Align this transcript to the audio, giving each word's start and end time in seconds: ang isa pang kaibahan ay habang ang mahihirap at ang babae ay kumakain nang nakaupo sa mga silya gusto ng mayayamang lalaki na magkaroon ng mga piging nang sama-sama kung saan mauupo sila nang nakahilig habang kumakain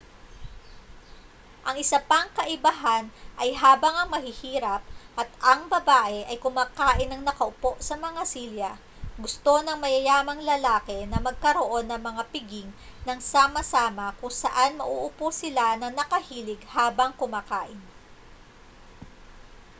ang 1.67 1.75
isa 1.83 1.99
pang 2.09 2.25
kaibahan 2.39 3.05
ay 3.41 3.49
habang 3.63 3.93
ang 3.97 4.09
mahihirap 4.15 4.81
at 5.19 5.27
ang 5.51 5.61
babae 5.73 6.19
ay 6.25 6.37
kumakain 6.45 7.05
nang 7.09 7.21
nakaupo 7.27 7.71
sa 7.87 7.93
mga 8.05 8.21
silya 8.33 8.71
gusto 9.23 9.53
ng 9.61 9.77
mayayamang 9.83 10.41
lalaki 10.51 10.97
na 11.07 11.19
magkaroon 11.27 11.85
ng 11.87 12.01
mga 12.09 12.23
piging 12.33 12.69
nang 13.05 13.21
sama-sama 13.33 14.07
kung 14.19 14.33
saan 14.43 14.71
mauupo 14.81 15.27
sila 15.41 15.67
nang 15.77 15.93
nakahilig 15.99 16.61
habang 16.77 17.11
kumakain 17.19 17.77